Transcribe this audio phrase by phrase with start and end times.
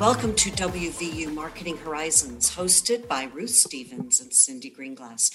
[0.00, 5.32] Welcome to WVU Marketing Horizons, hosted by Ruth Stevens and Cindy Greenglass.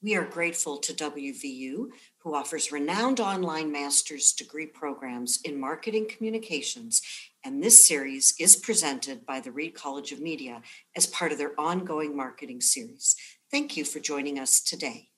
[0.00, 1.88] We are grateful to WVU,
[2.18, 7.02] who offers renowned online master's degree programs in marketing communications.
[7.44, 10.62] And this series is presented by the Reed College of Media
[10.94, 13.16] as part of their ongoing marketing series.
[13.50, 15.08] Thank you for joining us today.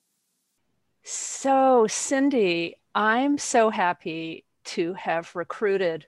[1.03, 6.07] So, Cindy, I'm so happy to have recruited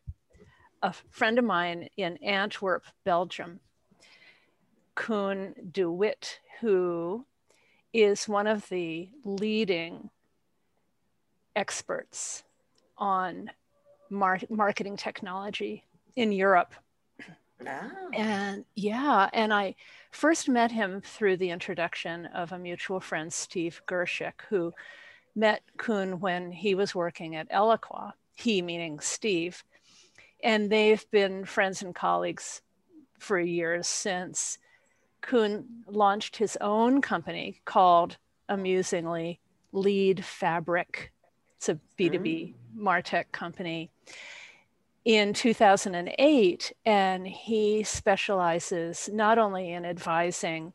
[0.81, 3.59] a friend of mine in Antwerp, Belgium,
[4.95, 7.25] Koen de Wit, who
[7.93, 10.09] is one of the leading
[11.55, 12.43] experts
[12.97, 13.49] on
[14.09, 15.83] mar- marketing technology
[16.15, 16.73] in Europe.
[18.13, 19.75] And yeah, and I
[20.11, 24.73] first met him through the introduction of a mutual friend, Steve Gershik, who
[25.35, 29.63] met Koen when he was working at Eloqua, he meaning Steve.
[30.43, 32.61] And they've been friends and colleagues
[33.19, 34.57] for years since.
[35.21, 38.17] Koen launched his own company called,
[38.49, 39.39] amusingly,
[39.71, 41.11] Lead Fabric.
[41.57, 42.53] It's a B2B mm.
[42.75, 43.91] Martech company
[45.05, 46.73] in 2008.
[46.85, 50.73] And he specializes not only in advising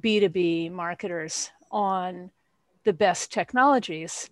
[0.00, 2.30] B2B marketers on
[2.84, 4.30] the best technologies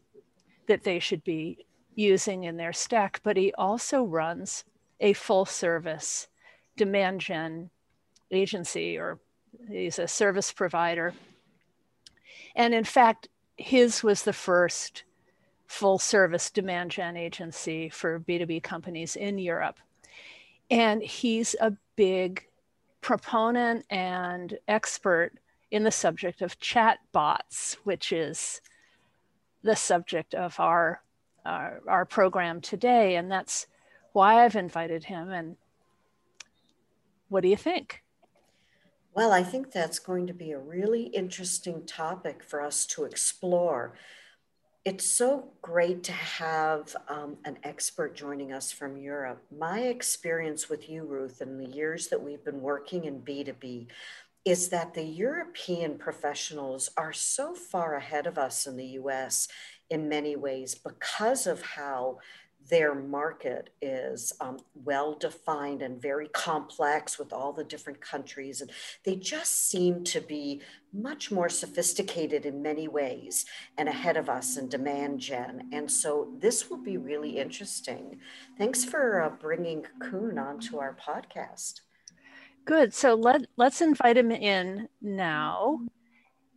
[0.67, 4.64] that they should be using in their stack, but he also runs
[5.01, 6.29] a full service
[6.77, 7.70] demand gen
[8.31, 9.19] agency or
[9.69, 11.15] he's a service provider.
[12.55, 15.05] And in fact, his was the first
[15.67, 19.79] full service demand gen agency for B2B companies in Europe.
[20.70, 22.47] And he's a big
[23.01, 25.33] proponent and expert
[25.70, 28.61] in the subject of chat bots, which is
[29.62, 31.03] the subject of our,
[31.45, 33.17] our, our program today.
[33.17, 33.67] And that's
[34.12, 35.30] why I've invited him.
[35.30, 35.56] And
[37.29, 38.02] what do you think?
[39.14, 43.95] Well, I think that's going to be a really interesting topic for us to explore.
[44.85, 49.42] It's so great to have um, an expert joining us from Europe.
[49.57, 53.89] My experience with you, Ruth, in the years that we've been working in B2B
[54.45, 59.48] is that the European professionals are so far ahead of us in the US
[59.90, 62.18] in many ways because of how
[62.69, 68.61] their market is um, well defined and very complex with all the different countries.
[68.61, 68.71] And
[69.05, 70.61] they just seem to be
[70.93, 73.47] much more sophisticated in many ways
[73.79, 75.69] and ahead of us in demand gen.
[75.73, 78.21] And so this will be really interesting.
[78.59, 81.81] Thanks for uh, bringing Koen onto our podcast.
[82.65, 82.92] Good.
[82.92, 85.81] So let, let's invite him in now.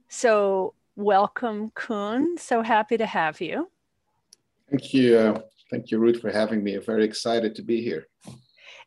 [0.10, 2.38] So, welcome, Koen.
[2.38, 3.72] So happy to have you.
[4.70, 5.44] Thank you.
[5.72, 6.76] Thank you, Ruth, for having me.
[6.76, 8.08] I'm very excited to be here.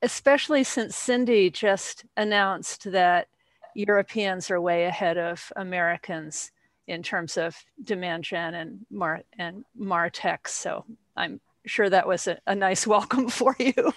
[0.02, 3.28] Especially since Cindy just announced that
[3.74, 6.50] Europeans are way ahead of Americans
[6.86, 10.48] in terms of demand gen and Mar and Martech.
[10.48, 10.84] So
[11.16, 13.92] I'm sure that was a, a nice welcome for you.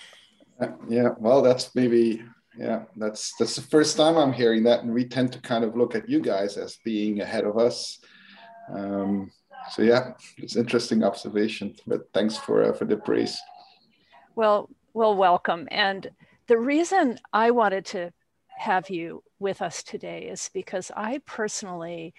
[0.59, 2.23] Uh, yeah, well, that's maybe
[2.57, 5.78] yeah, that's that's the first time I'm hearing that, and we tend to kind of
[5.78, 8.00] look at you guys as being ahead of us.
[8.73, 9.31] Um,
[9.72, 11.75] so yeah, it's interesting observation.
[11.88, 13.38] But thanks for uh, for the praise.
[14.35, 15.68] Well, well, welcome.
[15.72, 16.09] And
[16.47, 18.12] the reason I wanted to
[18.57, 22.13] have you with us today is because I personally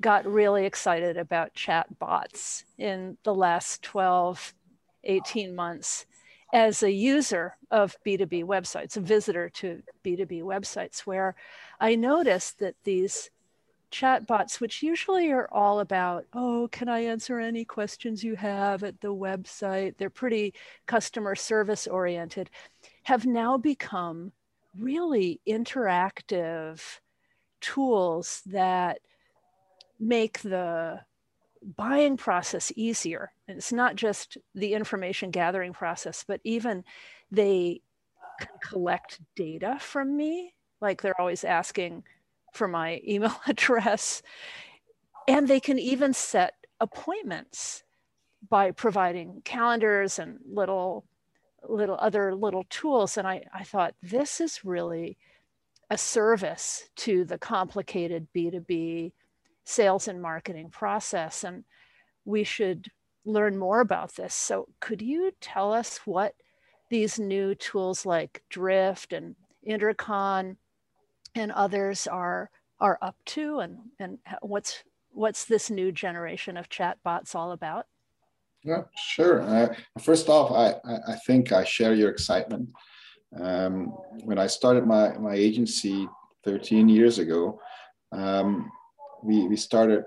[0.00, 4.54] got really excited about chat bots in the last 12,
[5.04, 6.06] 18 months
[6.52, 11.34] as a user of B2B websites, a visitor to B2B websites, where
[11.80, 13.30] I noticed that these
[13.90, 19.00] chatbots, which usually are all about, oh, can I answer any questions you have at
[19.00, 19.96] the website?
[19.96, 20.54] They're pretty
[20.86, 22.50] customer service oriented,
[23.04, 24.32] have now become
[24.78, 26.80] really interactive
[27.60, 29.00] tools that
[29.98, 31.00] make the
[31.76, 33.32] buying process easier.
[33.48, 36.84] And it's not just the information gathering process, but even
[37.30, 37.80] they
[38.62, 40.54] collect data from me.
[40.80, 42.04] Like they're always asking,
[42.58, 44.22] for my email address.
[45.26, 47.84] And they can even set appointments
[48.48, 51.04] by providing calendars and little
[51.68, 53.16] little other little tools.
[53.16, 55.18] And I, I thought this is really
[55.90, 59.12] a service to the complicated B2B
[59.64, 61.42] sales and marketing process.
[61.42, 61.64] And
[62.24, 62.90] we should
[63.24, 64.34] learn more about this.
[64.34, 66.34] So could you tell us what
[66.90, 69.34] these new tools like Drift and
[69.64, 70.56] Intercom
[71.34, 77.34] and others are are up to and and what's what's this new generation of chatbots
[77.34, 77.86] all about?
[78.64, 79.42] Yeah sure.
[79.42, 80.74] Uh, first off I,
[81.12, 82.70] I think i share your excitement.
[83.38, 83.88] Um,
[84.24, 86.08] when I started my, my agency
[86.44, 87.60] 13 years ago,
[88.12, 88.70] um,
[89.22, 90.04] we, we started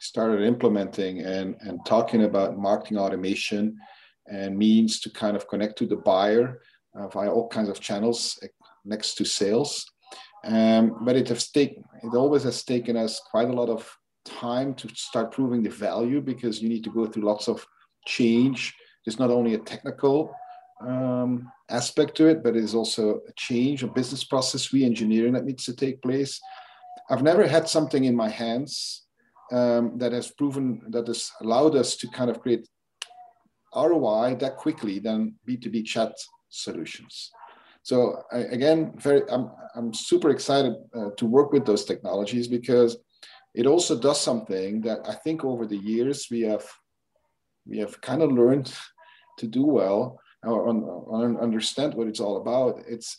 [0.00, 3.78] started implementing and, and talking about marketing automation
[4.26, 6.60] and means to kind of connect to the buyer
[6.98, 8.48] uh, via all kinds of channels eh,
[8.84, 9.91] next to sales.
[10.44, 13.88] Um, but it has taken, it always has taken us quite a lot of
[14.24, 17.64] time to start proving the value because you need to go through lots of
[18.06, 18.74] change.
[19.04, 20.34] There's not only a technical
[20.80, 25.44] um, aspect to it, but it is also a change, a business process re-engineering that
[25.44, 26.40] needs to take place.
[27.10, 29.06] I've never had something in my hands
[29.52, 32.66] um, that has proven that has allowed us to kind of create
[33.74, 36.14] ROI that quickly than B2B chat
[36.48, 37.30] solutions.
[37.82, 42.96] So I, again, very, I'm, I'm super excited uh, to work with those technologies because
[43.54, 46.64] it also does something that I think over the years we have
[47.66, 48.72] we have kind of learned
[49.38, 52.82] to do well or, or understand what it's all about.
[52.88, 53.16] It's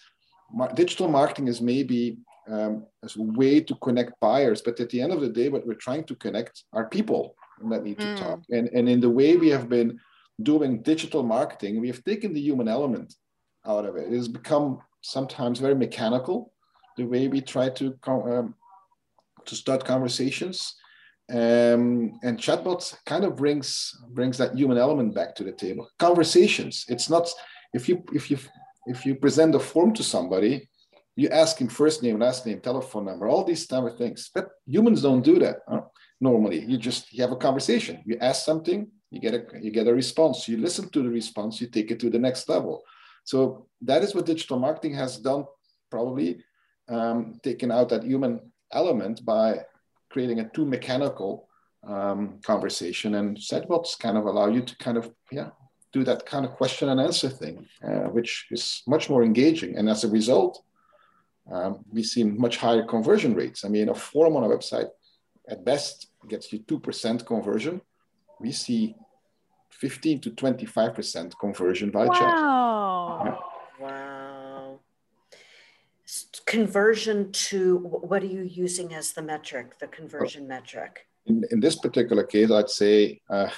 [0.75, 2.17] digital marketing is maybe
[2.49, 5.65] um, as a way to connect buyers, but at the end of the day, what
[5.65, 7.35] we're trying to connect are people
[7.69, 8.17] that need to mm.
[8.17, 8.41] talk.
[8.49, 9.97] And, and in the way we have been
[10.41, 13.13] doing digital marketing, we have taken the human element
[13.65, 14.11] out of it.
[14.11, 16.53] It has become sometimes very mechanical,
[16.97, 18.55] the way we try to um,
[19.45, 20.75] to start conversations.
[21.31, 25.87] Um, and chatbots kind of brings brings that human element back to the table.
[25.97, 26.85] Conversations.
[26.89, 27.29] It's not
[27.73, 28.37] if you if you
[28.85, 30.69] if you present a form to somebody,
[31.15, 34.29] you ask him first name, last name, telephone number, all these type of things.
[34.33, 35.81] But humans don't do that huh?
[36.19, 36.65] normally.
[36.65, 38.03] You just you have a conversation.
[38.05, 40.47] You ask something, you get a you get a response.
[40.47, 42.83] You listen to the response, you take it to the next level.
[43.23, 45.45] So that is what digital marketing has done,
[45.89, 46.43] probably
[46.89, 48.39] um, taken out that human
[48.71, 49.61] element by
[50.09, 51.47] creating a too mechanical
[51.87, 53.15] um, conversation.
[53.15, 55.49] And chatbots kind of allow you to kind of, yeah,
[55.91, 59.77] do that kind of question and answer thing, uh, which is much more engaging.
[59.77, 60.63] And as a result,
[61.51, 63.65] um, we see much higher conversion rates.
[63.65, 64.89] I mean, a forum on a website
[65.47, 67.81] at best gets you 2% conversion.
[68.39, 68.95] We see
[69.71, 72.13] 15 to 25% conversion by wow.
[72.13, 72.33] chat.
[73.25, 73.35] Yeah.
[73.79, 74.79] Wow.
[76.45, 81.07] Conversion to what are you using as the metric, the conversion metric?
[81.25, 83.49] In, in this particular case, I'd say uh,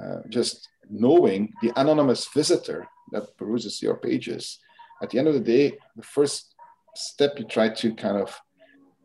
[0.00, 4.58] uh, just knowing the anonymous visitor that peruses your pages.
[5.02, 6.54] At the end of the day, the first
[6.94, 8.38] step you try to kind of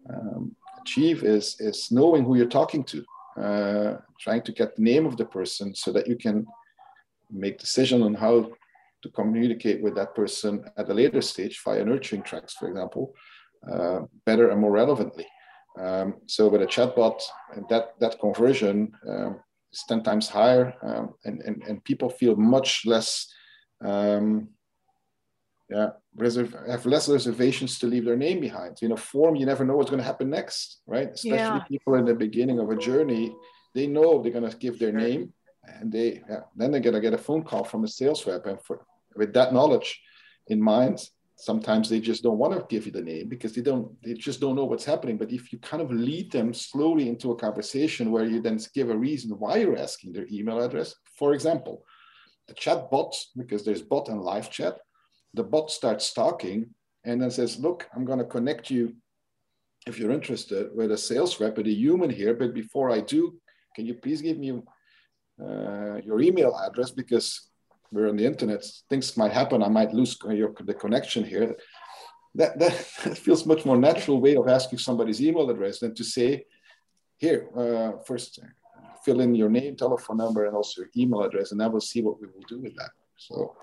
[0.10, 3.04] um, achieve is, is knowing who you're talking to
[3.40, 6.46] uh, trying to get the name of the person so that you can
[7.30, 8.50] make decision on how
[9.06, 13.14] to communicate with that person at a later stage via nurturing tracks, for example,
[13.72, 15.28] uh, better and more relevantly.
[15.80, 17.22] Um, so with a chatbot,
[17.70, 19.40] that that conversion um,
[19.72, 23.28] is ten times higher, um, and, and and people feel much less.
[23.84, 24.50] Um,
[25.70, 28.82] yeah, reserve, have less reservations to leave their name behind.
[28.82, 31.10] You know, form, you never know what's going to happen next, right?
[31.10, 31.64] Especially yeah.
[31.74, 33.36] people in the beginning of a journey,
[33.74, 35.34] they know they're going to give their name,
[35.80, 38.46] and they yeah, then they're going to get a phone call from a sales rep,
[38.46, 38.86] and for
[39.16, 40.02] with that knowledge
[40.48, 41.02] in mind,
[41.38, 44.40] sometimes they just don't want to give you the name because they don't they just
[44.40, 45.18] don't know what's happening.
[45.18, 48.90] But if you kind of lead them slowly into a conversation where you then give
[48.90, 51.84] a reason why you're asking their email address, for example,
[52.48, 54.78] the chat bot because there's bot and live chat
[55.36, 56.70] the bot starts talking
[57.04, 58.96] and then says, look, I'm going to connect you
[59.86, 62.34] if you're interested with a sales rep, with a human here.
[62.34, 63.38] But before I do,
[63.76, 64.52] can you please give me
[65.40, 67.50] uh, your email address because
[67.92, 68.64] we're on the internet.
[68.90, 69.64] Things might happen.
[69.64, 71.56] I might lose your, the connection here.
[72.36, 72.74] That, that,
[73.26, 76.46] feels much more natural way of asking somebody's email address than to say,
[77.18, 78.40] here, uh, first
[79.06, 82.02] fill in your name, telephone number, and also your email address, and then we'll see
[82.02, 82.90] what we will do with that.
[83.18, 83.56] So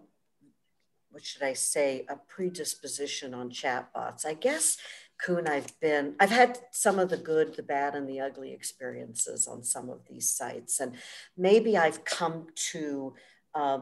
[1.12, 4.26] what should I say, a predisposition on chatbots.
[4.26, 4.78] I guess,
[5.24, 9.48] Koen, I've been, I've had some of the good, the bad, and the ugly experiences
[9.48, 10.80] on some of these sites.
[10.80, 10.96] And
[11.38, 13.14] maybe I've come to
[13.54, 13.80] uh,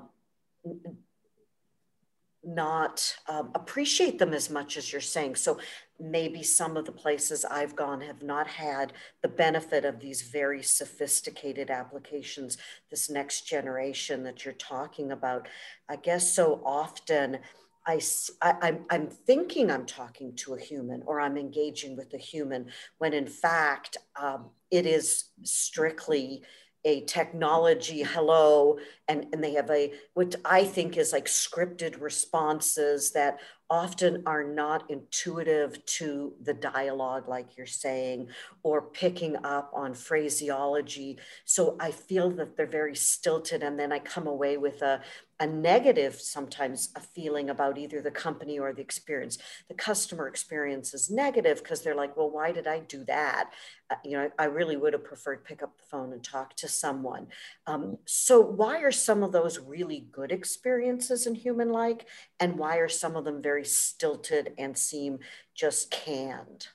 [2.44, 5.36] not um, appreciate them as much as you're saying.
[5.36, 5.60] So
[6.00, 10.64] maybe some of the places I've gone have not had the benefit of these very
[10.64, 12.58] sophisticated applications,
[12.90, 15.48] this next generation that you're talking about.
[15.90, 17.40] I guess so often
[17.88, 18.02] I,
[18.42, 22.68] I, am I'm thinking I'm talking to a human or I'm engaging with a human
[22.98, 26.44] when in fact um, it is strictly
[26.86, 28.78] a technology hello
[29.08, 33.40] and, and they have a what i think is like scripted responses that
[33.70, 38.30] often are not intuitive to the dialogue like you're saying
[38.64, 41.18] or picking up on phraseology.
[41.44, 45.02] So i feel that they're very stilted and then i come away with a
[45.40, 49.38] a negative sometimes a feeling about either the company or the experience.
[49.68, 53.52] The customer experience is negative because they're like well why did i do that?
[53.90, 56.68] Uh, you know I, really would have preferred pick up the phone and talk to
[56.68, 57.28] someone.
[57.68, 62.06] Um, so why are some of those really good experiences in human like
[62.40, 65.20] and why are some of them very stilted and seem
[65.54, 66.68] just canned?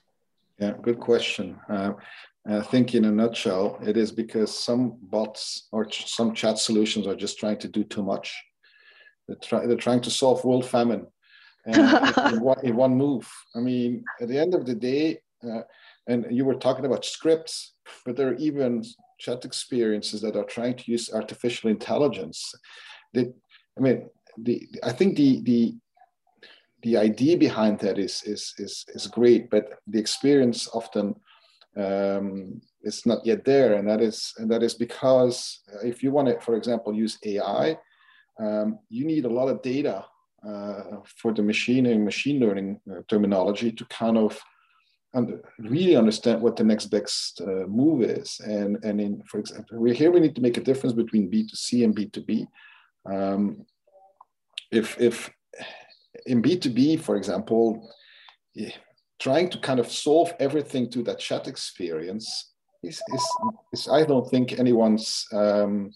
[0.59, 1.59] Yeah good question.
[1.69, 1.93] Uh,
[2.45, 7.15] I think in a nutshell, it is because some bots or some chat solutions are
[7.15, 8.43] just trying to do too much.
[9.27, 11.07] They're, try, they're trying to solve world famine
[11.65, 13.29] in, one, in, one, move.
[13.55, 15.61] I mean, at the end of the day, uh,
[16.07, 17.75] and you were talking about scripts,
[18.05, 18.83] but there are even
[19.19, 22.53] chat experiences that are trying to use artificial intelligence.
[23.15, 25.75] I mean, the I think the the
[26.81, 31.15] the idea behind that is is is is great, but the experience often
[31.77, 36.27] um, is not yet there, and that is and that is because if you want
[36.27, 37.77] to, for example, use AI,
[38.39, 40.05] um, you need a lot of data
[40.47, 44.39] uh, for the machine and machine learning uh, terminology to kind of
[45.13, 48.39] under, really understand what the next best uh, move is.
[48.43, 51.83] And, and in, for example, we're here we need to make a difference between B2C
[51.83, 52.47] and B2B.
[53.09, 53.65] Um,
[54.71, 55.29] if, if
[56.25, 57.93] in B2B, for example,
[59.19, 63.25] trying to kind of solve everything to that chat experience is, is,
[63.71, 65.91] is I don't think anyone's um,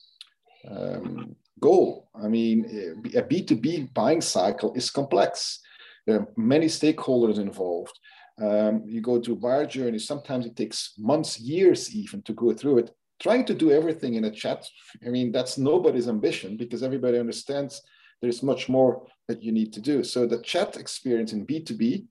[0.69, 2.09] um, goal.
[2.15, 5.59] I mean, a B2B buying cycle is complex.
[6.05, 7.97] There are many stakeholders involved.
[8.41, 12.79] Um, you go to buyer journey, sometimes it takes months, years even to go through
[12.79, 12.91] it.
[13.19, 14.63] Trying to do everything in a chat,
[15.05, 17.81] I mean, that's nobody's ambition because everybody understands
[18.21, 20.03] there's much more that you need to do.
[20.03, 22.05] So the chat experience in B2B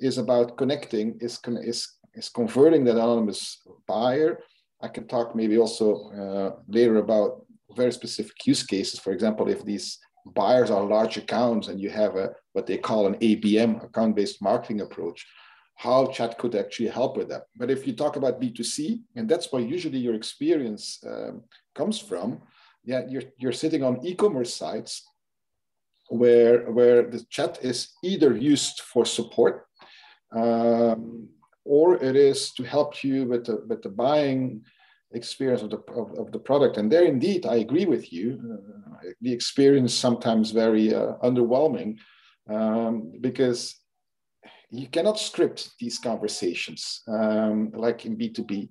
[0.00, 4.40] is about connecting, is, is, is converting that anonymous buyer.
[4.80, 9.00] I can talk maybe also uh, later about very specific use cases.
[9.00, 13.06] For example, if these buyers are large accounts and you have a what they call
[13.06, 15.26] an ABM, account-based marketing approach,
[15.76, 17.44] how chat could actually help with that.
[17.56, 21.42] But if you talk about B2C, and that's where usually your experience um,
[21.74, 22.42] comes from,
[22.84, 25.02] yeah, you're, you're sitting on e-commerce sites
[26.08, 29.66] where, where the chat is either used for support
[30.34, 31.28] um,
[31.64, 34.62] or it is to help you with the, with the buying
[35.14, 36.76] experience of the, of, of, the product.
[36.76, 38.40] And there, indeed, I agree with you.
[38.42, 41.98] Uh, the experience sometimes very uh, underwhelming
[42.48, 43.76] um, because
[44.70, 48.68] you cannot script these conversations um, like in B2B.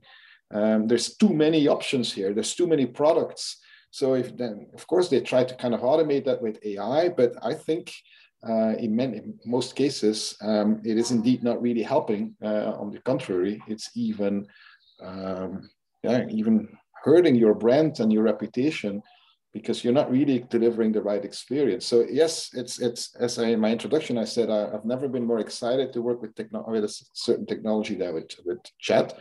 [0.53, 2.33] Um, there's too many options here.
[2.33, 3.57] There's too many products.
[3.91, 7.33] So if then, of course, they try to kind of automate that with AI, but
[7.43, 7.93] I think
[8.47, 12.35] uh, in, many, in most cases, um, it is indeed not really helping.
[12.43, 14.47] Uh, on the contrary, it's even
[15.03, 15.69] um,
[16.03, 16.67] yeah, even
[17.03, 19.01] hurting your brand and your reputation
[19.53, 21.85] because you're not really delivering the right experience.
[21.85, 25.25] So yes, it's it's as I in my introduction I said I, have never been
[25.25, 29.13] more excited to work with technology with a certain technology that with with chat,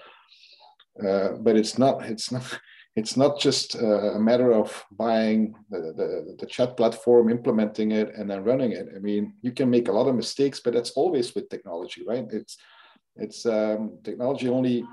[1.05, 2.61] uh, but it's not it's not
[2.97, 8.13] it's not just uh, a matter of buying the, the, the chat platform, implementing it,
[8.17, 8.89] and then running it.
[8.95, 12.27] I mean, you can make a lot of mistakes, but that's always with technology, right?
[12.31, 12.57] It's
[13.17, 14.85] it's um, technology only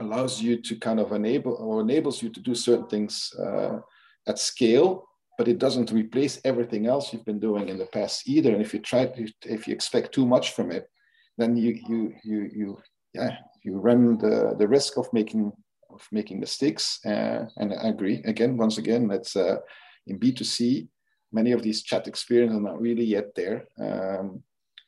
[0.00, 3.78] allows you to kind of enable or enables you to do certain things uh,
[4.26, 8.52] at scale, but it doesn't replace everything else you've been doing in the past either.
[8.52, 10.88] And if you try to, if you expect too much from it,
[11.36, 12.78] then you you you you
[13.14, 15.52] yeah you run the the risk of making
[15.90, 16.98] of making mistakes.
[17.04, 19.58] Uh, and I agree again once again that's uh,
[20.06, 20.88] in B two C.
[21.32, 23.68] Many of these chat experiences are not really yet there.
[23.78, 24.42] Um,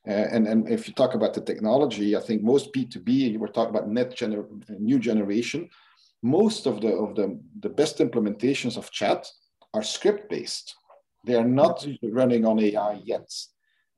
[0.06, 3.88] and, and if you talk about the technology, I think most B2B, we're talking about
[3.88, 4.46] net gener
[4.78, 5.68] new generation,
[6.22, 9.26] most of the, of the, the best implementations of chat
[9.74, 10.74] are script based.
[11.24, 13.30] They are not running on AI yet.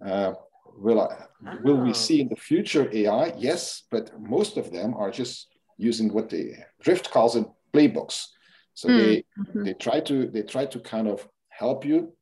[0.05, 0.33] Uh,
[0.77, 1.27] will, I,
[1.63, 3.33] will we see in the future AI?
[3.39, 8.27] Yes, but most of them are just using what the Drift calls it playbooks.
[8.75, 8.97] So mm.
[8.97, 9.65] they, mm -hmm.
[9.65, 12.13] they try to they try to kind of help you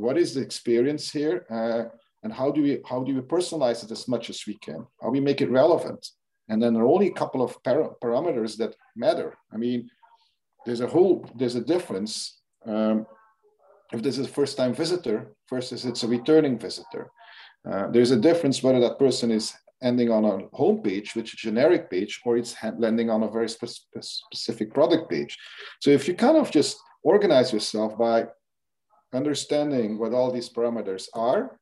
[0.00, 1.84] what is the experience here, uh,
[2.22, 4.86] and how do we how do we personalize it as much as we can?
[5.00, 6.06] How we make it relevant?
[6.48, 9.36] And then there are only a couple of par parameters that matter.
[9.52, 9.88] I mean,
[10.66, 13.06] there's a whole there's a difference um,
[13.92, 17.10] if this is a first-time visitor versus it's a returning visitor.
[17.68, 21.40] Uh, there's a difference whether that person is ending on a home page, which is
[21.40, 23.66] a generic page, or it's landing on a very spe
[24.00, 25.36] specific product page.
[25.80, 28.26] So if you kind of just organize yourself by
[29.12, 31.58] understanding what all these parameters are,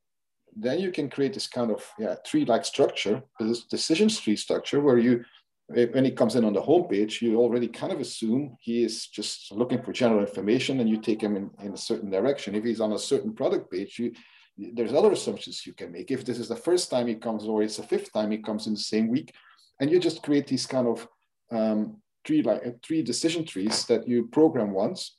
[0.57, 4.99] then you can create this kind of yeah, tree-like structure, this decision tree structure, where
[4.99, 5.25] you,
[5.67, 9.07] when he comes in on the home page, you already kind of assume he is
[9.07, 12.55] just looking for general information and you take him in, in a certain direction.
[12.55, 14.13] If he's on a certain product page, you,
[14.57, 16.11] there's other assumptions you can make.
[16.11, 18.67] If this is the first time he comes or it's the fifth time he comes
[18.67, 19.35] in the same week,
[19.81, 21.07] and you just create these kind of
[21.53, 25.18] um, three like uh, three decision trees that you program once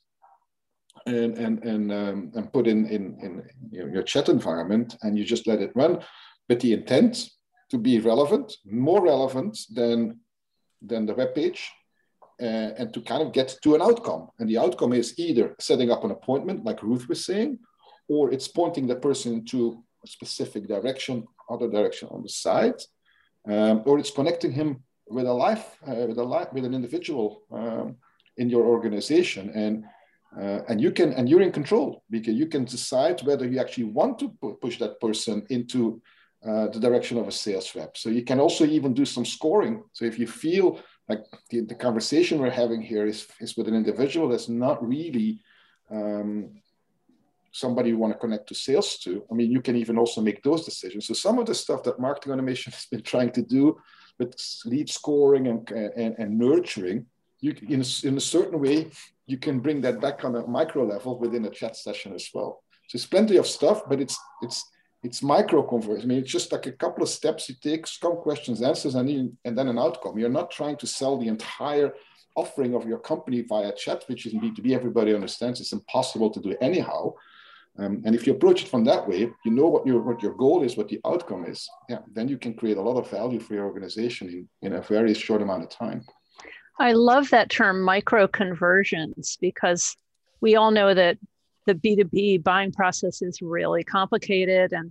[1.06, 5.24] and and and, um, and put in in, in your, your chat environment, and you
[5.24, 6.00] just let it run
[6.48, 7.30] with the intent
[7.70, 10.18] to be relevant, more relevant than
[10.82, 11.70] than the web page,
[12.40, 14.28] uh, and to kind of get to an outcome.
[14.38, 17.58] And the outcome is either setting up an appointment, like Ruth was saying,
[18.08, 22.82] or it's pointing the person to a specific direction, other direction on the site,
[23.48, 27.42] um, or it's connecting him with a life, uh, with a life, with an individual
[27.52, 27.96] um,
[28.36, 29.84] in your organization, and
[30.38, 33.84] uh, and you can and you're in control because you can decide whether you actually
[33.84, 34.28] want to
[34.60, 36.00] push that person into
[36.46, 37.96] uh, the direction of a sales rep.
[37.96, 39.82] So you can also even do some scoring.
[39.92, 43.74] So if you feel like the, the conversation we're having here is, is with an
[43.74, 45.40] individual that's not really
[45.90, 46.62] um,
[47.52, 50.42] somebody you want to connect to sales to, I mean, you can even also make
[50.42, 51.06] those decisions.
[51.06, 53.78] So some of the stuff that marketing automation has been trying to do
[54.18, 54.34] with
[54.64, 57.06] lead scoring and, and, and nurturing,
[57.40, 58.90] you in a, in a certain way,
[59.30, 62.62] you can bring that back on a micro level within a chat session as well.
[62.88, 64.64] So it's plenty of stuff, but it's it's
[65.02, 66.04] it's micro conversion.
[66.04, 69.08] I mean, it's just like a couple of steps you take, some questions, answers, and,
[69.08, 70.18] then, and then an outcome.
[70.18, 71.94] You're not trying to sell the entire
[72.36, 74.72] offering of your company via chat, which is B2B.
[74.72, 77.14] Everybody understands it's impossible to do anyhow.
[77.78, 80.34] Um, and if you approach it from that way, you know what your what your
[80.34, 81.68] goal is, what the outcome is.
[81.88, 84.82] Yeah, then you can create a lot of value for your organization in, in a
[84.82, 86.04] very short amount of time.
[86.80, 89.98] I love that term micro conversions because
[90.40, 91.18] we all know that
[91.66, 94.90] the B2B buying process is really complicated and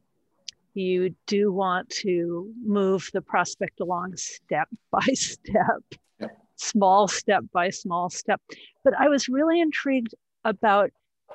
[0.76, 5.82] you do want to move the prospect along step by step,
[6.20, 6.28] yeah.
[6.58, 8.40] small step by small step.
[8.84, 10.14] But I was really intrigued
[10.46, 10.92] about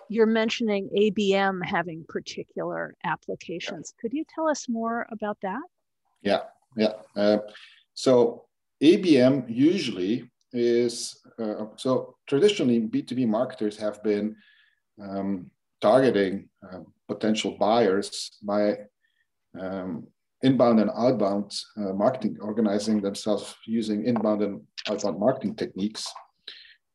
[0.09, 3.93] you're mentioning ABM having particular applications.
[3.97, 4.03] Yeah.
[4.03, 5.63] Could you tell us more about that?
[6.23, 6.43] Yeah,
[6.77, 6.93] yeah.
[7.17, 7.39] Uh,
[7.95, 8.45] so
[8.81, 14.37] ABM usually is uh, so traditionally B2B marketers have been
[15.03, 15.51] um,
[15.83, 18.79] targeting uh, potential buyers by
[19.61, 20.07] um,
[20.43, 26.13] inbound and outbound uh, marketing, organizing themselves using inbound and outbound marketing techniques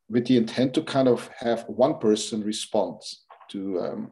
[0.10, 3.02] with the intent to kind of have one person respond
[3.50, 4.12] to um,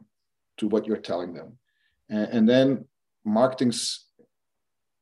[0.58, 1.56] to what you're telling them,
[2.10, 2.84] and, and then
[3.24, 4.06] marketing's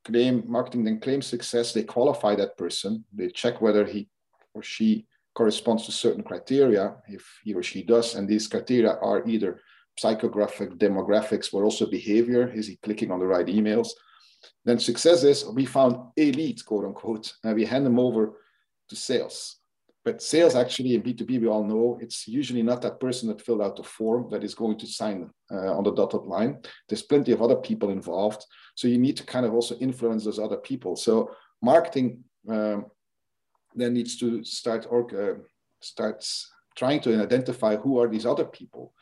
[0.04, 1.72] claim marketing then claims success.
[1.72, 3.04] They qualify that person.
[3.12, 4.09] They check whether he
[4.57, 6.97] or she corresponds to certain criteria.
[7.07, 9.61] If he or she does, and these criteria are either
[10.03, 12.51] psychographic, demographics, but also behavior.
[12.53, 13.88] Is he clicking on the right emails?
[14.64, 18.40] Then success is we found lead, quote unquote, and we hand them over
[18.88, 19.57] to sales.
[20.05, 23.61] But sales actually in B2B, we all know it's usually not that person that filled
[23.61, 26.61] out the form that is going to sign uh, on the dotted line.
[26.88, 28.45] There's plenty of other people involved.
[28.77, 30.95] So you need to kind of also influence those other people.
[30.95, 32.87] So marketing um,
[33.76, 35.34] then needs to start or uh,
[35.80, 38.92] starts trying to identify who are these other people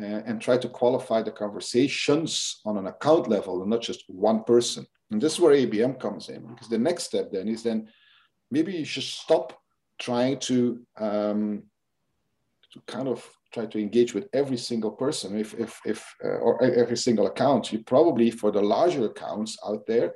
[0.00, 4.42] uh, and try to qualify the conversations on an account level and not just one
[4.44, 4.86] person.
[5.10, 7.88] And this is where ABM comes in because the next step then is then
[8.50, 9.58] maybe you should stop
[9.98, 11.62] trying to um,
[12.72, 16.62] to kind of try to engage with every single person if if if uh, or
[16.62, 20.14] every single account you probably for the larger accounts out there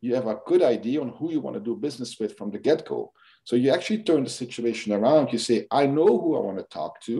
[0.00, 2.58] you have a good idea on who you want to do business with from the
[2.58, 3.12] get-go
[3.48, 6.64] so you actually turn the situation around you say i know who i want to
[6.64, 7.16] talk to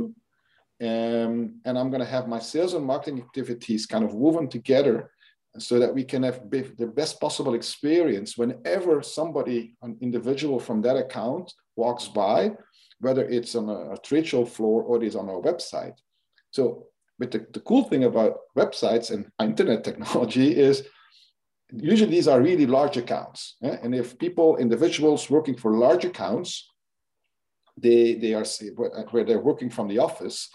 [0.88, 1.34] um,
[1.66, 5.10] and i'm going to have my sales and marketing activities kind of woven together
[5.58, 10.96] so that we can have the best possible experience whenever somebody, an individual from that
[10.96, 12.52] account walks by,
[13.00, 15.94] whether it's on a, a trade show floor or it is on our website.
[16.50, 16.86] So,
[17.18, 20.86] but the, the cool thing about websites and internet technology is
[21.72, 23.56] usually these are really large accounts.
[23.62, 23.76] Eh?
[23.82, 26.70] And if people, individuals working for large accounts,
[27.76, 28.44] they, they are
[29.10, 30.48] where they're working from the office,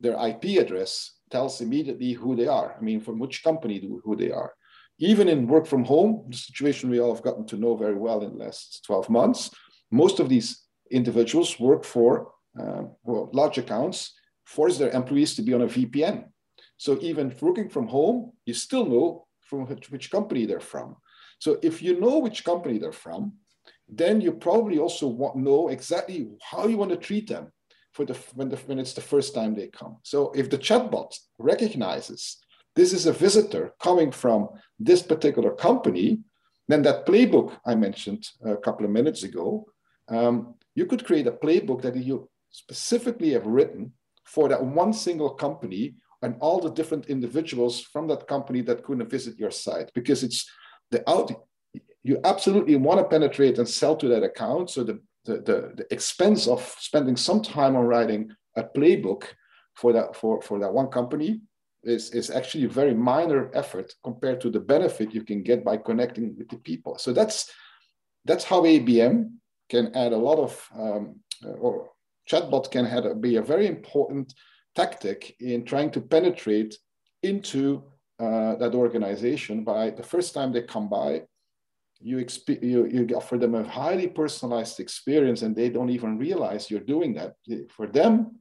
[0.00, 2.76] their IP address tells immediately who they are.
[2.78, 4.52] I mean, from which company do, who they are.
[4.98, 8.22] Even in work from home, the situation we all have gotten to know very well
[8.22, 9.50] in the last 12 months,
[9.90, 14.14] most of these individuals work for uh, well, large accounts,
[14.46, 16.24] force their employees to be on a VPN.
[16.78, 20.96] So even working from home, you still know from which, which company they're from.
[21.38, 23.32] So if you know which company they're from,
[23.88, 27.52] then you probably also want, know exactly how you want to treat them
[27.92, 29.96] for the when, the when it's the first time they come.
[30.02, 32.38] So if the chatbot recognizes
[32.74, 36.18] this is a visitor coming from this particular company,
[36.68, 39.66] then that playbook I mentioned a couple of minutes ago,
[40.08, 43.92] um, you could create a playbook that you specifically have written
[44.24, 45.94] for that one single company
[46.26, 50.40] and all the different individuals from that company that couldn't visit your site because it's
[50.90, 51.28] the out
[52.02, 54.70] you absolutely want to penetrate and sell to that account.
[54.70, 59.22] So the, the, the, the expense of spending some time on writing a playbook
[59.74, 61.40] for that for, for that one company
[61.82, 65.76] is, is actually a very minor effort compared to the benefit you can get by
[65.76, 66.98] connecting with the people.
[66.98, 67.50] So that's
[68.24, 69.16] that's how abm
[69.68, 70.50] can add a lot of
[70.82, 71.20] um,
[71.64, 71.90] or
[72.28, 74.34] chatbot can have, be a very important
[74.76, 76.76] tactic in trying to penetrate
[77.22, 77.82] into
[78.20, 81.22] uh, that organization by the first time they come by
[82.00, 86.70] you, exp- you, you offer them a highly personalized experience and they don't even realize
[86.70, 87.34] you're doing that.
[87.70, 88.40] For them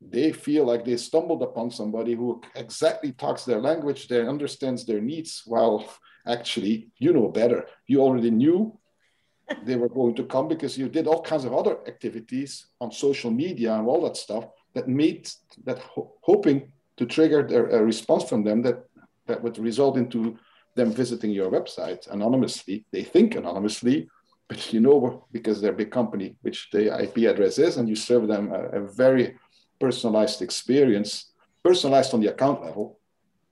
[0.00, 5.00] they feel like they stumbled upon somebody who exactly talks their language they understands their
[5.00, 5.84] needs while
[6.26, 7.66] actually you know better.
[7.86, 8.78] You already knew
[9.64, 13.30] they were going to come because you did all kinds of other activities on social
[13.30, 17.40] media and all that stuff that meet that ho- hoping to trigger
[17.78, 18.84] a response from them that
[19.26, 20.36] that would result into
[20.76, 22.84] them visiting your website anonymously.
[22.92, 24.08] They think anonymously,
[24.48, 27.96] but you know because they're a big company, which the IP address is, and you
[27.96, 29.36] serve them a, a very
[29.80, 31.32] personalized experience,
[31.64, 32.98] personalized on the account level,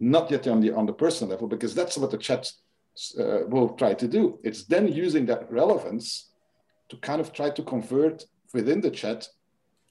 [0.01, 2.51] not yet on the on the personal level, because that's what the chat
[3.19, 4.39] uh, will try to do.
[4.43, 6.31] It's then using that relevance
[6.89, 9.29] to kind of try to convert within the chat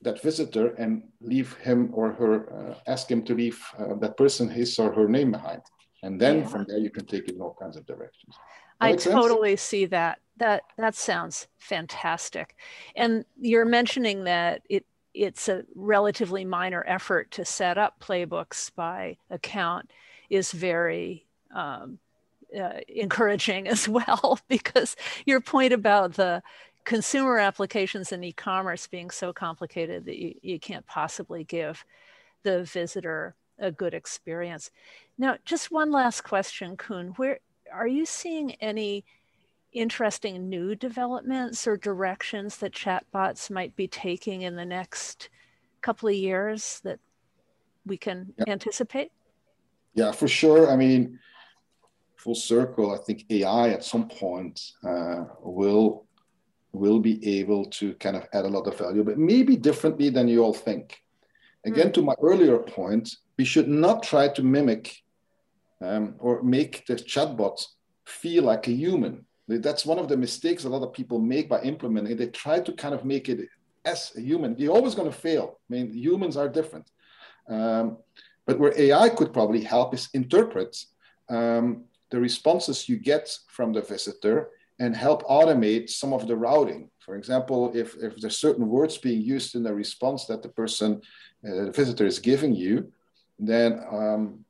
[0.02, 4.48] that visitor and leave him or her, uh, ask him to leave uh, that person
[4.48, 5.62] his or her name behind.
[6.04, 6.48] And then yeah.
[6.48, 8.36] from there, you can take it in all kinds of directions.
[8.80, 9.62] I totally sense?
[9.62, 10.20] see that.
[10.38, 12.56] That that sounds fantastic.
[12.96, 19.18] And you're mentioning that it it's a relatively minor effort to set up playbooks by
[19.32, 19.90] account
[20.30, 21.98] is very um,
[22.56, 26.44] uh, encouraging as well because your point about the
[26.88, 31.84] consumer applications and e-commerce being so complicated that you, you can't possibly give
[32.44, 34.72] the visitor a good experience.
[35.18, 37.10] Now, just one last question, Koen.
[37.18, 37.40] Where
[37.74, 39.04] are you seeing any
[39.74, 45.28] interesting new developments or directions that chatbots might be taking in the next
[45.82, 47.00] couple of years that
[47.86, 48.46] we can yeah.
[48.48, 49.12] anticipate?
[49.94, 50.72] Yeah, for sure.
[50.72, 51.20] I mean,
[52.16, 56.07] full circle, I think AI at some point uh, will
[56.78, 60.28] will be able to kind of add a lot of value, but maybe differently than
[60.28, 61.02] you all think.
[61.66, 61.94] Again, mm.
[61.96, 65.04] to my earlier point, we should not try to mimic
[65.82, 67.64] um, or make the chatbot
[68.06, 69.26] feel like a human.
[69.48, 72.18] That's one of the mistakes a lot of people make by implementing.
[72.18, 73.48] They try to kind of make it
[73.86, 74.56] as a human.
[74.58, 75.60] You're always going to fail.
[75.70, 76.90] I mean, humans are different.
[77.50, 77.98] Um,
[78.46, 80.76] but where AI could probably help is interpret
[81.30, 86.90] um, the responses you get from the visitor and help automate some of the routing.
[87.00, 91.02] For example, if, if there's certain words being used in the response that the person,
[91.48, 92.92] uh, the visitor is giving you,
[93.40, 94.46] then um,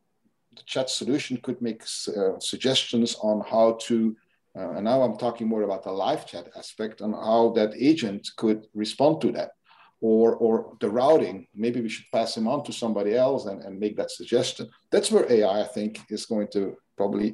[0.55, 4.15] the chat solution could make uh, suggestions on how to,
[4.57, 8.27] uh, and now I'm talking more about the live chat aspect, on how that agent
[8.37, 9.51] could respond to that.
[9.99, 13.79] Or, or the routing, maybe we should pass him on to somebody else and, and
[13.79, 14.69] make that suggestion.
[14.91, 17.33] That's where AI, I think, is going to probably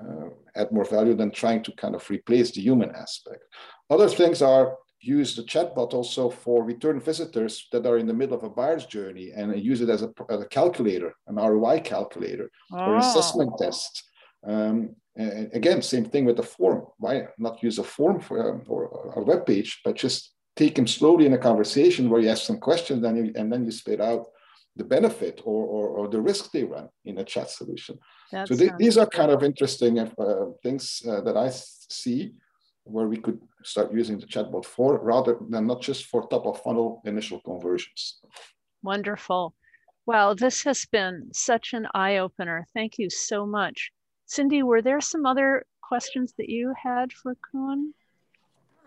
[0.00, 3.42] uh, add more value than trying to kind of replace the human aspect.
[3.90, 8.36] Other things are use the chatbot also for return visitors that are in the middle
[8.36, 12.50] of a buyer's journey and use it as a, as a calculator, an ROI calculator
[12.72, 12.78] oh.
[12.78, 14.04] or assessment test.
[14.46, 16.86] Um, again, same thing with the form.
[16.98, 20.86] Why not use a form for um, or a web page, but just take them
[20.86, 24.00] slowly in a conversation where you ask some questions and, you, and then you spit
[24.00, 24.26] out
[24.76, 27.98] the benefit or, or, or, the risk they run in a chat solution.
[28.30, 30.06] That so th- these are kind of interesting uh,
[30.62, 32.32] things uh, that I see
[32.84, 36.62] where we could start using the chatbot for rather than not just for top of
[36.62, 38.20] funnel initial conversions.
[38.82, 39.54] Wonderful.
[40.06, 42.64] Wow, this has been such an eye opener.
[42.74, 43.90] Thank you so much.
[44.26, 47.92] Cindy, were there some other questions that you had for Koen?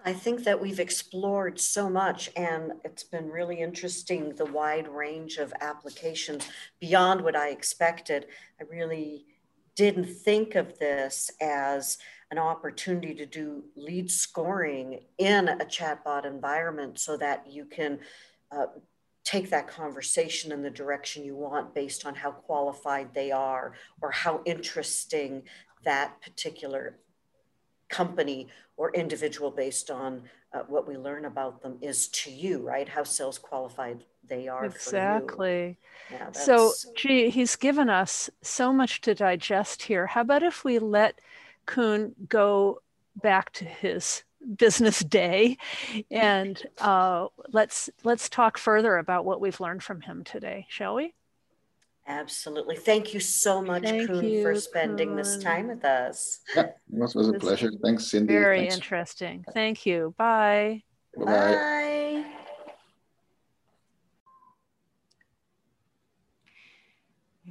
[0.10, 5.38] I think that we've explored so much, and it's been really interesting the wide range
[5.38, 8.26] of applications beyond what I expected.
[8.60, 9.28] I really
[9.76, 12.00] didn't think of this as
[12.32, 18.00] an opportunity to do lead scoring in a chatbot environment so that you can
[18.52, 18.66] uh,
[19.24, 24.10] take that conversation in the direction you want based on how qualified they are or
[24.10, 25.44] how interesting
[25.84, 26.98] that particular
[27.90, 28.48] company
[28.80, 32.90] or individual based on uh, what we learn about them is to you right?
[32.90, 35.78] How sales qualified they are exactly.
[36.10, 40.08] Yeah, so gee he's given us so much to digest here.
[40.08, 41.20] How about if we let
[41.66, 42.82] Koen go
[43.22, 44.24] back to his
[44.56, 45.58] business day
[46.10, 51.14] and uh, let's let's talk further about what we've learned from him today shall we
[52.10, 52.76] Absolutely.
[52.76, 55.18] Thank you so much, Thank Koen, you, for spending Koen.
[55.18, 56.40] this time with us.
[56.56, 57.72] Yeah, it was, was a pleasure.
[57.84, 58.34] Thanks, Cindy.
[58.34, 58.76] Very Thanks.
[58.76, 59.46] interesting.
[59.54, 60.16] Thank you.
[60.18, 60.82] Bye.
[61.16, 61.26] Bye.
[61.26, 62.26] Bye.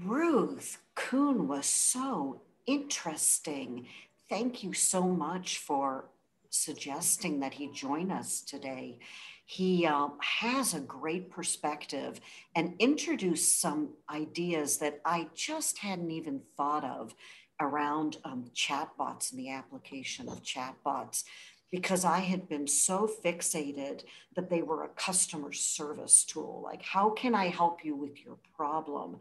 [0.05, 3.87] Ruth, Koen was so interesting.
[4.29, 6.07] Thank you so much for
[6.51, 8.99] suggesting that he join us today.
[9.45, 12.21] He uh, has a great perspective
[12.55, 17.15] and introduced some ideas that I just hadn't even thought of
[17.61, 21.25] around um, chatbots and the application of chatbots
[21.71, 24.05] because I had been so fixated
[24.37, 26.63] that they were a customer service tool.
[26.65, 29.19] Like, how can I help you with your problem?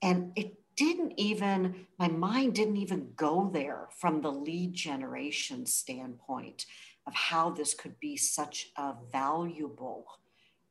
[0.00, 6.64] And it didn't even, my mind didn't even go there from the lead generation standpoint
[7.06, 10.06] of how this could be such a valuable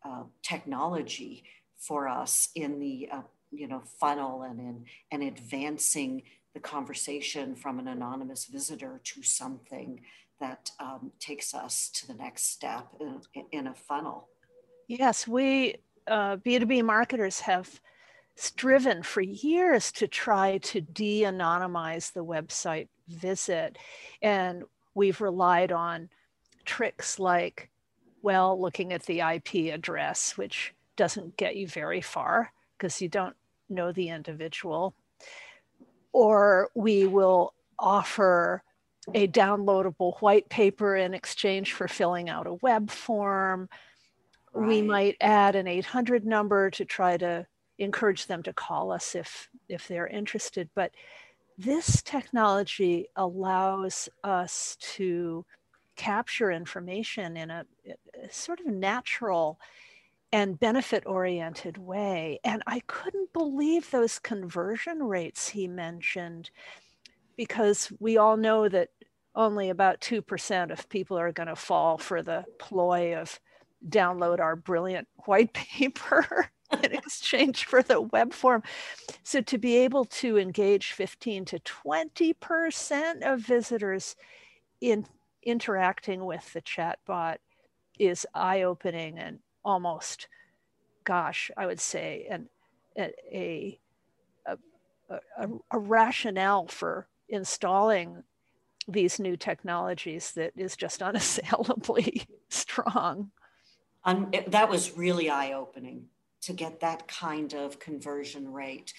[0.03, 1.43] uh, technology
[1.77, 6.23] for us in the uh, you know funnel and in and advancing
[6.55, 10.01] the conversation from an anonymous visitor to something
[10.39, 14.27] that um, takes us to the next step in, in a funnel.
[14.87, 15.75] Yes, we
[16.07, 17.79] uh, B2B marketers have
[18.39, 23.77] striven for years to try to de anonymize the website visit.
[24.21, 24.63] And
[24.95, 26.09] we've relied on
[26.63, 27.69] tricks like,
[28.21, 33.35] well, looking at the IP address, which doesn't get you very far because you don't
[33.69, 34.95] know the individual.
[36.13, 38.63] Or we will offer
[39.13, 43.67] a downloadable white paper in exchange for filling out a web form.
[44.53, 44.67] Right.
[44.67, 47.45] We might add an 800 number to try to
[47.79, 50.69] encourage them to call us if if they're interested.
[50.75, 50.91] But
[51.57, 55.45] this technology allows us to
[55.95, 57.65] capture information in a,
[58.23, 59.59] a sort of natural
[60.31, 62.39] and benefit oriented way.
[62.43, 66.51] And I couldn't believe those conversion rates he mentioned
[67.35, 68.89] because we all know that
[69.35, 73.39] only about 2% of people are going to fall for the ploy of
[73.87, 76.51] download our brilliant white paper
[76.83, 78.63] in exchange for the web form.
[79.23, 84.15] So to be able to engage 15 to 20% of visitors
[84.81, 85.05] in
[85.43, 87.37] interacting with the chatbot
[87.97, 90.27] is eye-opening and almost,
[91.03, 92.49] gosh, I would say, an,
[92.97, 93.79] a,
[94.47, 94.57] a,
[95.37, 98.23] a, a rationale for installing
[98.87, 103.31] these new technologies that is just unassailably strong.
[104.05, 106.05] Um, it, that was really eye opening
[106.41, 108.93] to get that kind of conversion rate.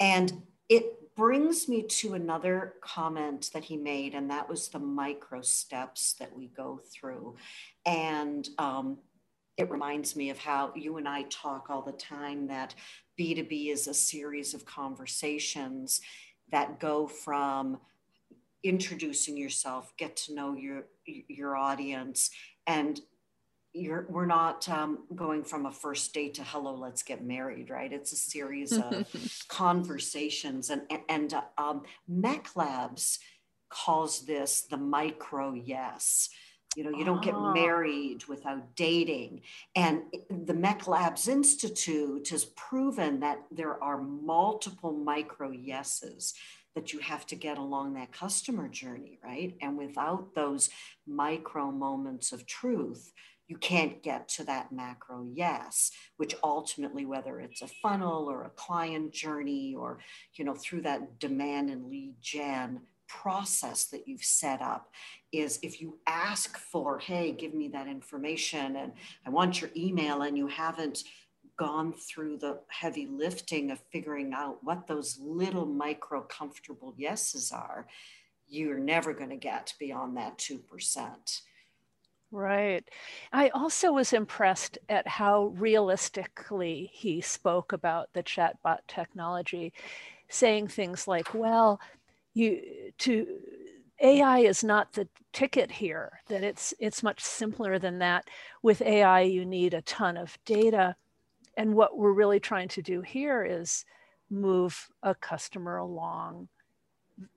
[0.00, 5.42] And it brings me to another comment that he made, and that was the micro
[5.42, 7.36] steps that we go through.
[7.84, 8.98] And um,
[9.56, 12.74] it reminds me of how you and I talk all the time that
[13.18, 16.00] B2B is a series of conversations
[16.50, 17.78] that go from
[18.62, 22.30] introducing yourself, get to know your your audience,
[22.66, 23.00] and
[23.74, 27.92] you're we're not um, going from a first date to hello let's get married right?
[27.92, 29.06] It's a series of
[29.48, 33.18] conversations and and uh, um, MECLABS
[33.70, 36.28] calls this the micro yes.
[36.76, 37.52] You know you don't get ah.
[37.52, 39.42] married without dating.
[39.74, 46.34] And the MECLABS institute has proven that there are multiple micro yeses
[46.74, 49.54] that you have to get along that customer journey right?
[49.62, 50.68] And without those
[51.06, 53.12] micro moments of truth
[53.52, 58.50] you can't get to that macro yes which ultimately whether it's a funnel or a
[58.50, 59.98] client journey or
[60.36, 64.88] you know through that demand and lead gen process that you've set up
[65.32, 68.92] is if you ask for hey give me that information and
[69.26, 71.04] i want your email and you haven't
[71.58, 77.86] gone through the heavy lifting of figuring out what those little micro comfortable yeses are,
[78.48, 80.60] you're never going to get beyond that 2%.
[82.34, 82.88] Right.
[83.30, 89.74] I also was impressed at how realistically he spoke about the chatbot technology,
[90.30, 91.78] saying things like, well,
[92.32, 93.26] you to
[94.00, 98.28] AI is not the ticket here, that it's it's much simpler than that.
[98.62, 100.96] With AI, you need a ton of data.
[101.56, 103.84] And what we're really trying to do here is
[104.30, 106.48] move a customer along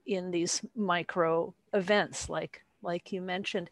[0.05, 3.69] in these micro events like like you mentioned.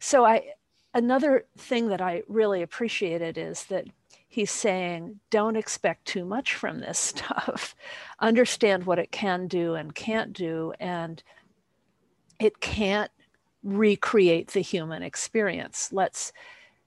[0.00, 0.52] So I
[0.96, 3.86] another thing that I really appreciated is that
[4.26, 7.76] he's saying, don't expect too much from this stuff.
[8.18, 11.22] Understand what it can do and can't do, and
[12.40, 13.10] it can't
[13.62, 15.90] recreate the human experience.
[15.92, 16.32] Let's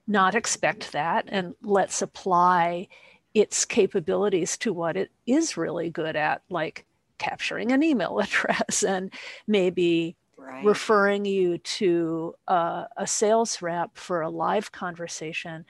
[0.06, 2.88] not expect that, and let's apply
[3.32, 6.84] its capabilities to what it is really good at, like
[7.18, 9.12] capturing an email address and
[9.46, 10.64] maybe right.
[10.64, 15.64] referring you to a, a sales rep for a live conversation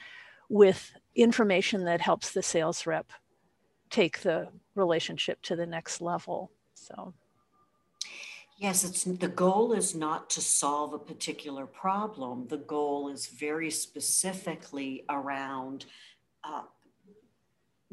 [0.48, 3.12] with information that helps the sales rep
[3.90, 6.50] take the relationship to the next level.
[6.74, 7.12] So,
[8.56, 12.46] yes, it's the goal is not to solve a particular problem.
[12.48, 15.86] The goal is very specifically around
[16.44, 16.62] uh,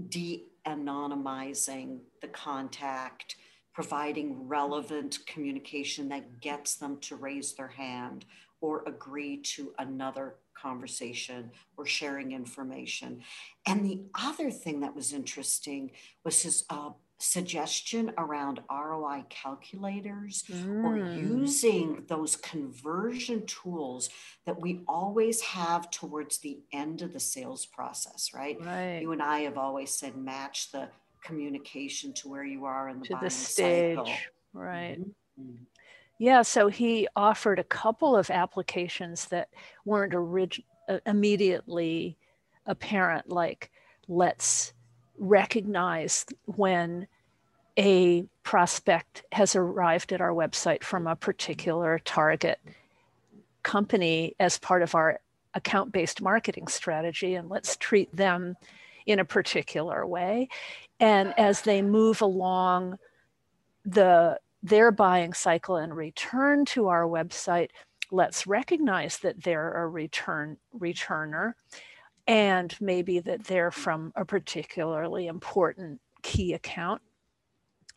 [0.09, 3.35] de-anonymizing the contact
[3.77, 8.25] providing relevant communication that gets them to raise their hand
[8.59, 13.21] or agree to another conversation or sharing information.
[13.67, 15.91] And the other thing that was interesting
[16.23, 20.83] was his uh, suggestion around ROI calculators mm.
[20.83, 24.09] or using those conversion tools
[24.47, 28.57] that we always have towards the end of the sales process, right?
[28.59, 29.01] right.
[29.03, 30.89] You and I have always said match the
[31.23, 33.97] communication to where you are in the, to the stage.
[33.97, 34.13] Cycle.
[34.53, 34.99] Right.
[34.99, 35.63] Mm-hmm.
[36.19, 39.49] Yeah, so he offered a couple of applications that
[39.85, 42.17] weren't orig- uh, immediately
[42.65, 43.71] apparent, like
[44.07, 44.73] let's
[45.17, 47.07] recognize when
[47.77, 52.59] a prospect has arrived at our website from a particular target
[53.61, 55.19] company as part of our
[55.53, 58.55] account based marketing strategy, and let's treat them
[59.07, 60.49] in a particular way.
[60.99, 62.99] And as they move along
[63.85, 67.69] the their buying cycle and return to our website,
[68.11, 71.53] let's recognize that they're a return returner
[72.27, 77.01] and maybe that they're from a particularly important key account.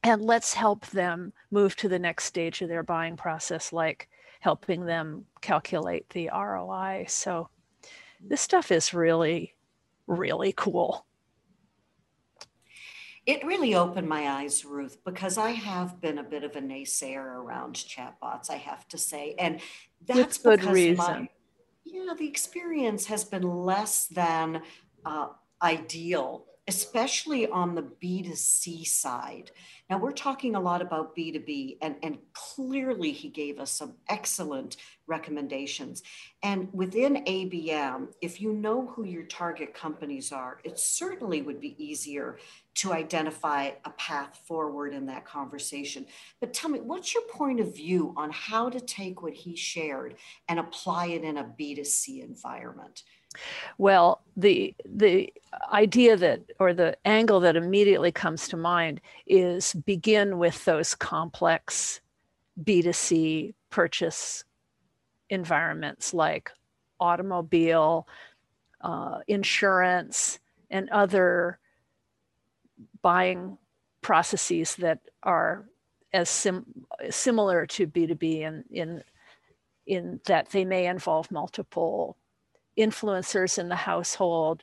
[0.02, 4.84] And let's help them move to the next stage of their buying process, like helping
[4.86, 7.06] them calculate the ROI.
[7.08, 7.48] So
[8.20, 9.54] this stuff is really,
[10.10, 11.06] really cool
[13.26, 17.22] it really opened my eyes, Ruth, because I have been a bit of a naysayer
[17.22, 19.34] around chatbots, I have to say.
[19.38, 19.60] And
[20.04, 20.96] that's With good reason.
[20.96, 21.28] My,
[21.84, 24.62] yeah, the experience has been less than
[25.04, 25.28] uh,
[25.62, 29.50] ideal, especially on the B2C side.
[29.90, 34.76] Now, we're talking a lot about B2B, and, and clearly he gave us some excellent
[35.08, 36.04] recommendations.
[36.44, 41.74] And within ABM, if you know who your target companies are, it certainly would be
[41.84, 42.38] easier
[42.76, 46.06] to identify a path forward in that conversation.
[46.38, 50.14] But tell me, what's your point of view on how to take what he shared
[50.48, 53.02] and apply it in a B2C environment?
[53.78, 55.32] Well, the the
[55.72, 62.00] idea that or the angle that immediately comes to mind is begin with those complex
[62.62, 64.44] B2C purchase
[65.28, 66.50] environments like
[66.98, 68.06] automobile,
[68.80, 70.38] uh, insurance,
[70.70, 71.58] and other
[73.02, 73.58] buying
[74.02, 75.68] processes that are
[76.12, 79.02] as sim- similar to B2B in, in,
[79.86, 82.16] in that they may involve multiple
[82.78, 84.62] influencers in the household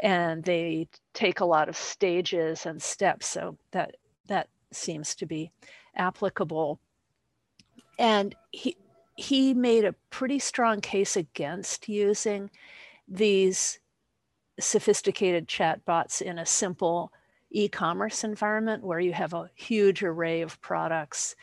[0.00, 3.96] and they take a lot of stages and steps so that
[4.28, 5.50] that seems to be
[5.96, 6.78] applicable.
[7.98, 8.76] And he
[9.16, 12.50] he made a pretty strong case against using
[13.08, 13.80] these
[14.60, 17.12] sophisticated chatbots in a simple
[17.50, 21.34] e-commerce environment where you have a huge array of products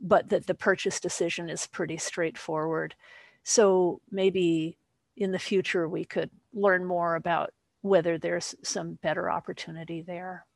[0.00, 2.94] but that the purchase decision is pretty straightforward.
[3.42, 4.76] So maybe
[5.16, 7.52] in the future we could learn more about
[7.82, 10.46] whether there's some better opportunity there.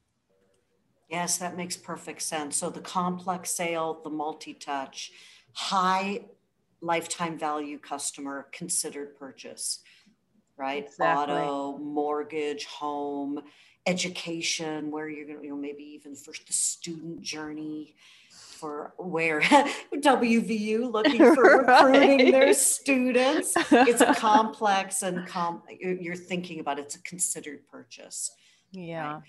[1.11, 2.57] Yes, that makes perfect sense.
[2.57, 5.13] So the complex sale, the multi-touch,
[5.53, 6.21] high
[6.81, 9.81] lifetime value customer considered purchase,
[10.57, 10.85] right?
[10.85, 11.35] Exactly.
[11.35, 13.41] Auto, mortgage, home,
[13.87, 17.95] education, where you're going to, you know, maybe even for the student journey.
[18.59, 19.41] For where
[19.95, 22.33] WVU looking for recruiting right.
[22.33, 23.55] their students.
[23.71, 28.31] It's a complex and com- you're thinking about it, it's a considered purchase.
[28.73, 29.15] Yeah.
[29.15, 29.23] Right?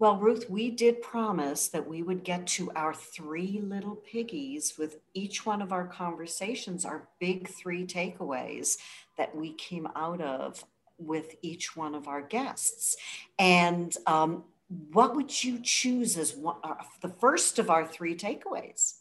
[0.00, 5.00] Well, Ruth, we did promise that we would get to our three little piggies with
[5.12, 8.76] each one of our conversations, our big three takeaways
[9.16, 10.64] that we came out of
[10.98, 12.96] with each one of our guests.
[13.40, 18.98] And um, what would you choose as one, uh, the first of our three takeaways?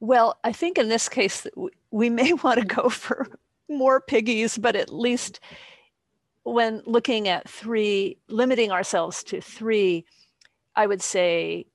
[0.00, 1.46] Well, I think in this case,
[1.90, 3.28] we may want to go for
[3.68, 5.40] more piggies, but at least
[6.42, 10.04] when looking at three, limiting ourselves to three,
[10.76, 11.66] I would say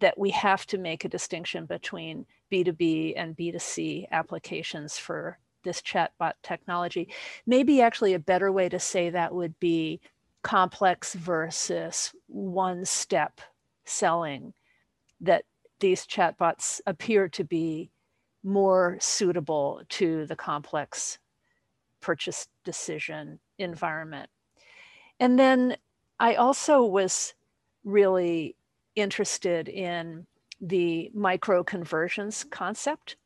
[0.00, 6.32] that we have to make a distinction between B2B and B2C applications for this chatbot
[6.42, 7.12] technology.
[7.46, 10.00] Maybe actually a better way to say that would be
[10.42, 13.40] complex versus one step
[13.84, 14.54] selling,
[15.20, 15.44] that
[15.80, 17.90] these chatbots appear to be
[18.42, 21.18] more suitable to the complex
[22.00, 24.30] purchase decision environment.
[25.18, 25.76] And then
[26.18, 27.34] I also was
[27.84, 28.56] really
[28.94, 30.26] interested in
[30.60, 33.16] the micro conversions concept,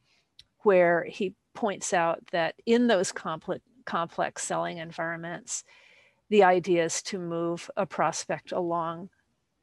[0.60, 5.64] where he points out that in those complex, complex selling environments,
[6.30, 9.10] the idea is to move a prospect along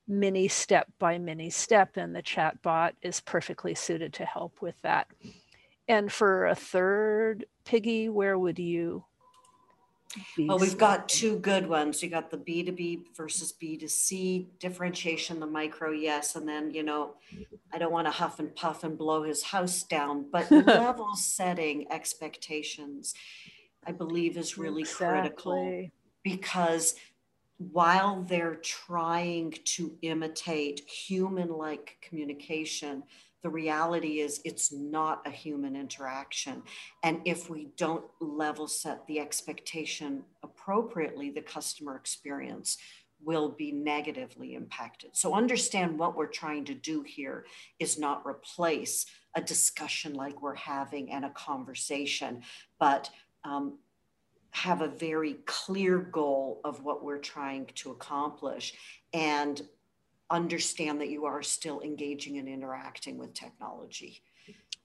[0.07, 5.07] mini step by mini step, and the chatbot is perfectly suited to help with that.
[5.87, 9.05] And for a third piggy, where would you?
[10.37, 12.03] Well, we've got two good ones.
[12.03, 16.35] You got the B2B versus B2C differentiation, the micro, yes.
[16.35, 17.13] And then, you know,
[17.71, 21.89] I don't want to huff and puff and blow his house down, but level setting
[21.89, 23.13] expectations,
[23.87, 25.07] I believe, is really exactly.
[25.07, 25.91] critical
[26.23, 26.95] because
[27.57, 33.03] while they're trying to imitate human like communication,
[33.43, 36.61] the reality is it's not a human interaction.
[37.03, 42.77] And if we don't level set the expectation appropriately, the customer experience
[43.23, 45.11] will be negatively impacted.
[45.13, 47.45] So understand what we're trying to do here
[47.79, 49.05] is not replace
[49.35, 52.41] a discussion like we're having and a conversation,
[52.79, 53.09] but
[53.43, 53.77] um,
[54.51, 58.73] have a very clear goal of what we're trying to accomplish
[59.13, 59.61] and
[60.29, 64.21] understand that you are still engaging and interacting with technology.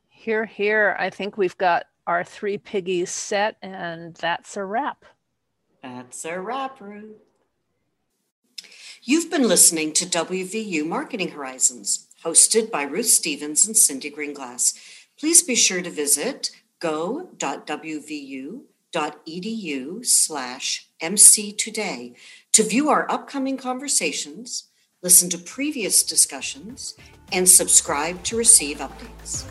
[0.09, 5.05] Hear, hear, I think we've got our three piggies set, and that's a wrap.
[5.83, 7.17] That's a wrap, Ruth.
[9.03, 14.77] You've been listening to WVU Marketing Horizons, hosted by Ruth Stevens and Cindy Greenglass.
[15.19, 16.51] Please be sure to visit
[16.81, 18.63] go.wvu.com
[18.97, 22.15] edu slash MC Today
[22.53, 24.69] to view our upcoming conversations,
[25.03, 26.95] listen to previous discussions,
[27.33, 29.45] and subscribe to receive updates.